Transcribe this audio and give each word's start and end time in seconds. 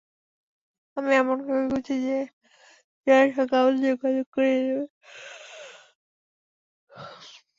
আমি 0.97 1.11
এমন 1.15 1.37
কাউকে 1.41 1.65
খুঁজছি 1.71 1.93
যে 2.05 2.17
জারের 3.07 3.31
সাথে 3.37 3.53
আমাদের 3.57 3.81
যোগাযোগ 3.85 4.25
করিয়ে 4.35 4.59
দেবে। 4.59 4.85